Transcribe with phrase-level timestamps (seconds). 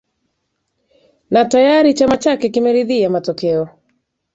[1.29, 3.69] na tayari chama chake kimeridhia matokeo